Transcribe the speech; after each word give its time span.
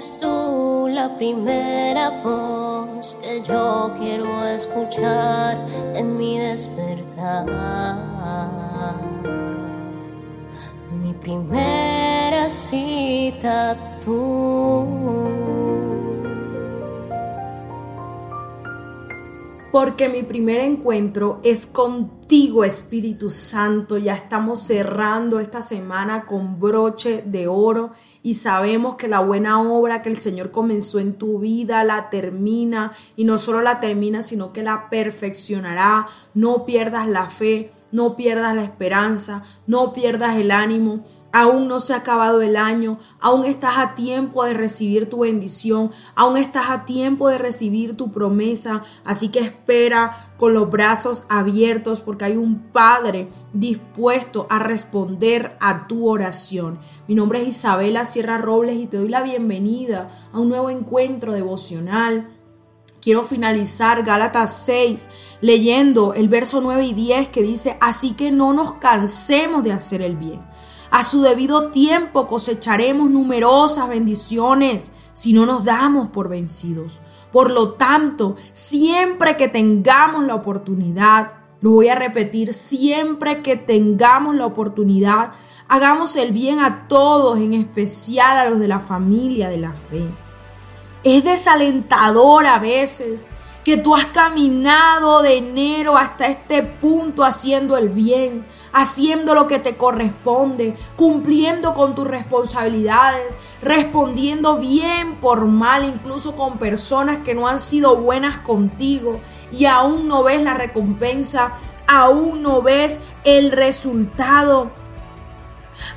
Eres 0.00 0.18
tú 0.18 0.88
la 0.88 1.14
primera 1.18 2.22
voz 2.24 3.18
que 3.20 3.42
yo 3.42 3.92
quiero 3.98 4.46
escuchar 4.46 5.58
en 5.94 6.16
mi 6.16 6.38
despertar. 6.38 7.44
Mi 11.02 11.12
primera 11.12 12.48
cita 12.48 13.76
tú. 14.02 14.88
porque 19.70 20.08
mi 20.08 20.22
primer 20.22 20.60
encuentro 20.60 21.40
es 21.42 21.66
contigo, 22.30 22.62
Espíritu 22.62 23.28
Santo. 23.28 23.98
Ya 23.98 24.14
estamos 24.14 24.62
cerrando 24.62 25.40
esta 25.40 25.62
semana 25.62 26.26
con 26.26 26.60
broche 26.60 27.24
de 27.26 27.48
oro 27.48 27.90
y 28.22 28.34
sabemos 28.34 28.94
que 28.94 29.08
la 29.08 29.18
buena 29.18 29.60
obra 29.60 30.00
que 30.00 30.10
el 30.10 30.20
Señor 30.20 30.52
comenzó 30.52 31.00
en 31.00 31.14
tu 31.14 31.40
vida 31.40 31.82
la 31.82 32.08
termina 32.08 32.92
y 33.16 33.24
no 33.24 33.40
solo 33.40 33.62
la 33.62 33.80
termina, 33.80 34.22
sino 34.22 34.52
que 34.52 34.62
la 34.62 34.90
perfeccionará. 34.90 36.06
No 36.32 36.64
pierdas 36.64 37.08
la 37.08 37.28
fe, 37.30 37.72
no 37.90 38.14
pierdas 38.14 38.54
la 38.54 38.62
esperanza, 38.62 39.40
no 39.66 39.92
pierdas 39.92 40.36
el 40.36 40.52
ánimo. 40.52 41.02
Aún 41.32 41.68
no 41.68 41.78
se 41.78 41.92
ha 41.92 41.98
acabado 41.98 42.42
el 42.42 42.56
año, 42.56 42.98
aún 43.20 43.44
estás 43.44 43.78
a 43.78 43.94
tiempo 43.94 44.44
de 44.44 44.54
recibir 44.54 45.08
tu 45.08 45.20
bendición, 45.20 45.92
aún 46.14 46.36
estás 46.36 46.70
a 46.70 46.84
tiempo 46.84 47.28
de 47.28 47.38
recibir 47.38 47.96
tu 47.96 48.10
promesa. 48.10 48.82
Así 49.04 49.28
que 49.28 49.40
espera 49.40 50.32
con 50.36 50.54
los 50.54 50.68
brazos 50.70 51.26
abiertos 51.28 52.00
porque 52.00 52.24
hay 52.24 52.36
un 52.36 52.70
Padre 52.72 53.28
dispuesto 53.52 54.46
a 54.50 54.58
responder 54.58 55.56
a 55.60 55.86
tu 55.86 56.08
oración. 56.08 56.78
Mi 57.06 57.14
nombre 57.14 57.42
es 57.42 57.48
Isabela 57.48 58.04
Sierra 58.04 58.38
Robles 58.38 58.76
y 58.76 58.86
te 58.86 58.96
doy 58.96 59.08
la 59.08 59.22
bienvenida 59.22 60.08
a 60.32 60.40
un 60.40 60.48
nuevo 60.48 60.70
encuentro 60.70 61.32
devocional 61.32 62.28
Quiero 63.00 63.24
finalizar 63.24 64.02
Gálatas 64.04 64.64
6 64.64 65.08
leyendo 65.40 66.12
el 66.12 66.28
verso 66.28 66.60
9 66.60 66.84
y 66.84 66.92
10 66.92 67.28
que 67.28 67.42
dice, 67.42 67.78
así 67.80 68.12
que 68.12 68.30
no 68.30 68.52
nos 68.52 68.74
cansemos 68.74 69.64
de 69.64 69.72
hacer 69.72 70.02
el 70.02 70.16
bien. 70.16 70.40
A 70.90 71.04
su 71.04 71.22
debido 71.22 71.70
tiempo 71.70 72.26
cosecharemos 72.26 73.10
numerosas 73.10 73.88
bendiciones 73.88 74.90
si 75.12 75.32
no 75.32 75.46
nos 75.46 75.64
damos 75.64 76.08
por 76.08 76.28
vencidos. 76.28 77.00
Por 77.32 77.52
lo 77.52 77.74
tanto, 77.74 78.36
siempre 78.52 79.36
que 79.36 79.46
tengamos 79.46 80.24
la 80.24 80.34
oportunidad, 80.34 81.32
lo 81.60 81.72
voy 81.72 81.88
a 81.88 81.94
repetir, 81.94 82.54
siempre 82.54 83.42
que 83.42 83.54
tengamos 83.54 84.34
la 84.34 84.46
oportunidad, 84.46 85.32
hagamos 85.68 86.16
el 86.16 86.32
bien 86.32 86.58
a 86.58 86.88
todos, 86.88 87.38
en 87.38 87.54
especial 87.54 88.38
a 88.38 88.50
los 88.50 88.58
de 88.58 88.66
la 88.66 88.80
familia 88.80 89.48
de 89.48 89.58
la 89.58 89.72
fe. 89.72 90.04
Es 91.04 91.22
desalentador 91.22 92.46
a 92.46 92.58
veces 92.58 93.28
que 93.64 93.76
tú 93.76 93.94
has 93.94 94.06
caminado 94.06 95.22
de 95.22 95.36
enero 95.36 95.96
hasta 95.96 96.26
este 96.26 96.62
punto 96.62 97.24
haciendo 97.24 97.76
el 97.76 97.90
bien, 97.90 98.44
haciendo 98.72 99.34
lo 99.34 99.46
que 99.46 99.58
te 99.58 99.76
corresponde, 99.76 100.76
cumpliendo 100.96 101.74
con 101.74 101.94
tus 101.94 102.06
responsabilidades, 102.06 103.36
respondiendo 103.62 104.58
bien 104.58 105.16
por 105.16 105.46
mal, 105.46 105.84
incluso 105.84 106.36
con 106.36 106.58
personas 106.58 107.18
que 107.18 107.34
no 107.34 107.48
han 107.48 107.58
sido 107.58 107.96
buenas 107.96 108.38
contigo 108.38 109.20
y 109.52 109.66
aún 109.66 110.08
no 110.08 110.22
ves 110.22 110.42
la 110.42 110.54
recompensa, 110.54 111.52
aún 111.86 112.42
no 112.42 112.62
ves 112.62 113.00
el 113.24 113.52
resultado. 113.52 114.70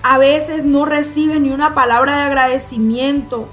A 0.02 0.18
veces 0.18 0.64
no 0.64 0.86
recibes 0.86 1.40
ni 1.40 1.52
una 1.52 1.74
palabra 1.74 2.18
de 2.18 2.24
agradecimiento. 2.24 3.48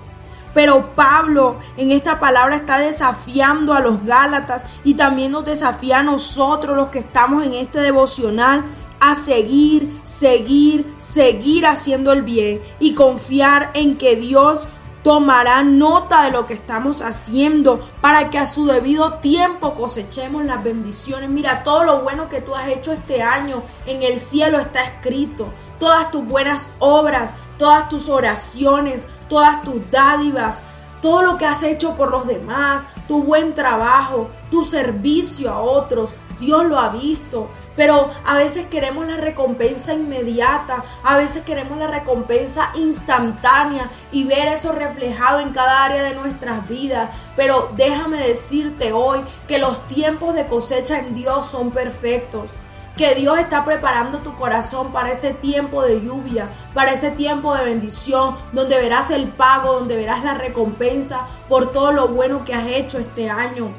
Pero 0.54 0.94
Pablo 0.94 1.58
en 1.76 1.90
esta 1.90 2.18
palabra 2.18 2.56
está 2.56 2.78
desafiando 2.78 3.72
a 3.72 3.80
los 3.80 4.04
Gálatas 4.04 4.64
y 4.84 4.94
también 4.94 5.32
nos 5.32 5.44
desafía 5.44 6.00
a 6.00 6.02
nosotros 6.02 6.76
los 6.76 6.88
que 6.88 6.98
estamos 7.00 7.44
en 7.44 7.54
este 7.54 7.80
devocional 7.80 8.64
a 9.00 9.14
seguir, 9.14 10.00
seguir, 10.02 10.94
seguir 10.98 11.66
haciendo 11.66 12.12
el 12.12 12.22
bien 12.22 12.60
y 12.78 12.94
confiar 12.94 13.70
en 13.74 13.96
que 13.96 14.16
Dios 14.16 14.68
tomará 15.02 15.62
nota 15.62 16.24
de 16.24 16.30
lo 16.30 16.46
que 16.46 16.54
estamos 16.54 17.00
haciendo 17.00 17.80
para 18.00 18.30
que 18.30 18.38
a 18.38 18.46
su 18.46 18.66
debido 18.66 19.14
tiempo 19.14 19.74
cosechemos 19.74 20.44
las 20.44 20.62
bendiciones. 20.62 21.30
Mira, 21.30 21.62
todo 21.62 21.84
lo 21.84 22.02
bueno 22.02 22.28
que 22.28 22.40
tú 22.40 22.54
has 22.54 22.68
hecho 22.68 22.92
este 22.92 23.22
año 23.22 23.62
en 23.86 24.02
el 24.02 24.18
cielo 24.18 24.58
está 24.58 24.82
escrito. 24.82 25.52
Todas 25.78 26.10
tus 26.10 26.24
buenas 26.26 26.70
obras, 26.78 27.32
todas 27.60 27.90
tus 27.90 28.08
oraciones, 28.08 29.06
todas 29.28 29.60
tus 29.60 29.90
dádivas, 29.90 30.62
todo 31.02 31.20
lo 31.20 31.36
que 31.36 31.44
has 31.44 31.62
hecho 31.62 31.94
por 31.94 32.10
los 32.10 32.26
demás, 32.26 32.88
tu 33.06 33.22
buen 33.22 33.52
trabajo, 33.54 34.30
tu 34.50 34.64
servicio 34.64 35.50
a 35.50 35.60
otros, 35.60 36.14
Dios 36.38 36.64
lo 36.64 36.80
ha 36.80 36.88
visto. 36.88 37.50
Pero 37.76 38.10
a 38.24 38.36
veces 38.36 38.64
queremos 38.66 39.06
la 39.06 39.18
recompensa 39.18 39.92
inmediata, 39.92 40.84
a 41.04 41.18
veces 41.18 41.42
queremos 41.42 41.78
la 41.78 41.86
recompensa 41.86 42.70
instantánea 42.74 43.90
y 44.10 44.24
ver 44.24 44.48
eso 44.48 44.72
reflejado 44.72 45.40
en 45.40 45.50
cada 45.50 45.84
área 45.84 46.02
de 46.02 46.14
nuestras 46.14 46.66
vidas. 46.66 47.10
Pero 47.36 47.70
déjame 47.76 48.26
decirte 48.26 48.94
hoy 48.94 49.20
que 49.46 49.58
los 49.58 49.86
tiempos 49.86 50.34
de 50.34 50.46
cosecha 50.46 50.98
en 50.98 51.14
Dios 51.14 51.44
son 51.46 51.70
perfectos 51.70 52.52
que 53.00 53.14
Dios 53.14 53.38
está 53.38 53.64
preparando 53.64 54.18
tu 54.18 54.34
corazón 54.34 54.92
para 54.92 55.10
ese 55.10 55.32
tiempo 55.32 55.82
de 55.82 56.02
lluvia, 56.02 56.50
para 56.74 56.92
ese 56.92 57.10
tiempo 57.10 57.54
de 57.54 57.64
bendición, 57.64 58.36
donde 58.52 58.76
verás 58.76 59.10
el 59.10 59.28
pago, 59.28 59.72
donde 59.72 59.96
verás 59.96 60.22
la 60.22 60.34
recompensa 60.34 61.26
por 61.48 61.72
todo 61.72 61.92
lo 61.92 62.08
bueno 62.08 62.44
que 62.44 62.52
has 62.52 62.66
hecho 62.66 62.98
este 62.98 63.30
año. 63.30 63.72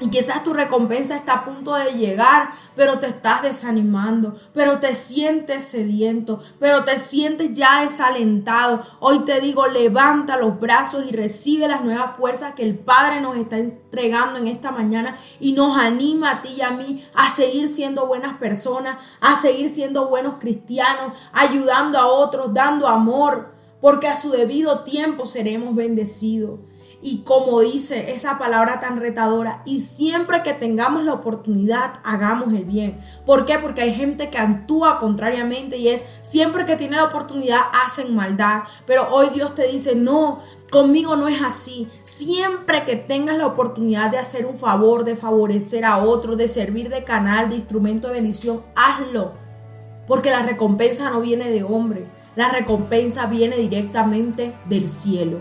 Y 0.00 0.08
quizás 0.08 0.42
tu 0.42 0.52
recompensa 0.52 1.14
está 1.14 1.34
a 1.34 1.44
punto 1.44 1.74
de 1.74 1.92
llegar, 1.92 2.50
pero 2.74 2.98
te 2.98 3.06
estás 3.06 3.42
desanimando, 3.42 4.36
pero 4.52 4.80
te 4.80 4.92
sientes 4.92 5.62
sediento, 5.62 6.40
pero 6.58 6.84
te 6.84 6.96
sientes 6.96 7.50
ya 7.54 7.82
desalentado. 7.82 8.82
Hoy 8.98 9.20
te 9.20 9.40
digo, 9.40 9.68
levanta 9.68 10.36
los 10.36 10.58
brazos 10.58 11.06
y 11.08 11.12
recibe 11.12 11.68
las 11.68 11.84
nuevas 11.84 12.16
fuerzas 12.16 12.54
que 12.54 12.64
el 12.64 12.76
Padre 12.76 13.20
nos 13.20 13.36
está 13.36 13.56
entregando 13.58 14.38
en 14.38 14.48
esta 14.48 14.72
mañana 14.72 15.16
y 15.38 15.52
nos 15.52 15.78
anima 15.78 16.30
a 16.30 16.42
ti 16.42 16.54
y 16.56 16.62
a 16.62 16.72
mí 16.72 17.04
a 17.14 17.30
seguir 17.30 17.68
siendo 17.68 18.06
buenas 18.06 18.36
personas, 18.38 18.98
a 19.20 19.36
seguir 19.36 19.72
siendo 19.72 20.08
buenos 20.08 20.34
cristianos, 20.40 21.16
ayudando 21.32 21.98
a 21.98 22.06
otros, 22.06 22.52
dando 22.52 22.88
amor, 22.88 23.54
porque 23.80 24.08
a 24.08 24.16
su 24.16 24.30
debido 24.30 24.80
tiempo 24.80 25.24
seremos 25.24 25.76
bendecidos 25.76 26.58
y 27.06 27.18
como 27.18 27.60
dice 27.60 28.14
esa 28.14 28.38
palabra 28.38 28.80
tan 28.80 28.98
retadora, 28.98 29.60
y 29.66 29.80
siempre 29.80 30.42
que 30.42 30.54
tengamos 30.54 31.04
la 31.04 31.12
oportunidad, 31.12 32.00
hagamos 32.02 32.54
el 32.54 32.64
bien. 32.64 32.98
¿Por 33.26 33.44
qué? 33.44 33.58
Porque 33.58 33.82
hay 33.82 33.94
gente 33.94 34.30
que 34.30 34.38
actúa 34.38 34.98
contrariamente 34.98 35.76
y 35.76 35.88
es 35.88 36.02
siempre 36.22 36.64
que 36.64 36.76
tiene 36.76 36.96
la 36.96 37.04
oportunidad, 37.04 37.60
hacen 37.84 38.14
maldad. 38.14 38.62
Pero 38.86 39.14
hoy 39.14 39.28
Dios 39.34 39.54
te 39.54 39.68
dice, 39.68 39.94
no, 39.94 40.40
Conmigo 40.70 41.14
no 41.14 41.28
es 41.28 41.40
así. 41.42 41.88
Siempre 42.02 42.84
que 42.84 42.96
tengas 42.96 43.36
la 43.36 43.46
oportunidad 43.46 44.10
de 44.10 44.18
hacer 44.18 44.46
un 44.46 44.56
favor, 44.56 45.04
de 45.04 45.14
favorecer 45.14 45.84
a 45.84 45.98
otro, 45.98 46.34
de 46.34 46.48
servir 46.48 46.88
de 46.88 47.04
canal, 47.04 47.50
de 47.50 47.56
instrumento 47.56 48.08
de 48.08 48.14
bendición, 48.14 48.64
hazlo. 48.74 49.34
Porque 50.08 50.30
la 50.30 50.42
recompensa 50.42 51.10
no 51.10 51.20
viene 51.20 51.50
de 51.50 51.62
hombre. 51.62 52.08
La 52.34 52.48
recompensa 52.48 53.26
viene 53.26 53.56
directamente 53.56 54.56
del 54.68 54.88
cielo. 54.88 55.38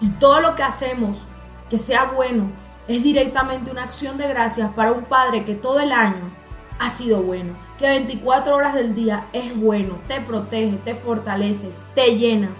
Y 0.00 0.10
todo 0.10 0.40
lo 0.40 0.54
que 0.54 0.62
hacemos 0.62 1.26
que 1.68 1.78
sea 1.78 2.04
bueno 2.04 2.50
es 2.86 3.02
directamente 3.02 3.70
una 3.70 3.84
acción 3.84 4.16
de 4.16 4.28
gracias 4.28 4.70
para 4.70 4.92
un 4.92 5.04
Padre 5.04 5.44
que 5.44 5.54
todo 5.54 5.80
el 5.80 5.92
año 5.92 6.30
ha 6.78 6.90
sido 6.90 7.22
bueno, 7.22 7.54
que 7.76 7.86
24 7.86 8.54
horas 8.54 8.74
del 8.74 8.94
día 8.94 9.26
es 9.32 9.58
bueno, 9.58 9.96
te 10.06 10.20
protege, 10.20 10.76
te 10.84 10.94
fortalece, 10.94 11.70
te 11.94 12.16
llena, 12.16 12.50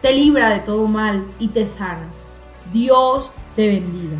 te 0.00 0.12
libra 0.12 0.48
de 0.48 0.60
todo 0.60 0.86
mal 0.86 1.26
y 1.38 1.48
te 1.48 1.66
sana. 1.66 2.08
Dios 2.72 3.30
te 3.54 3.68
bendiga. 3.68 4.13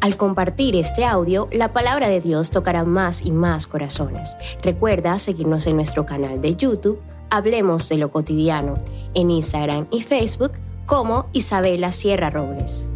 Al 0.00 0.16
compartir 0.16 0.76
este 0.76 1.04
audio, 1.04 1.48
la 1.52 1.74
palabra 1.74 2.08
de 2.08 2.20
Dios 2.20 2.50
tocará 2.50 2.84
más 2.84 3.20
y 3.22 3.30
más 3.30 3.66
corazones. 3.66 4.34
Recuerda 4.62 5.18
seguirnos 5.18 5.66
en 5.66 5.76
nuestro 5.76 6.06
canal 6.06 6.40
de 6.40 6.56
YouTube, 6.56 7.00
Hablemos 7.32 7.88
de 7.88 7.96
lo 7.96 8.10
cotidiano, 8.10 8.74
en 9.14 9.30
Instagram 9.30 9.86
y 9.92 10.02
Facebook 10.02 10.52
como 10.84 11.26
Isabela 11.32 11.92
Sierra 11.92 12.28
Robles. 12.28 12.86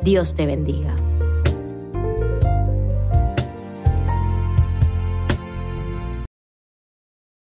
Dios 0.00 0.34
te 0.34 0.46
bendiga. 0.46 0.96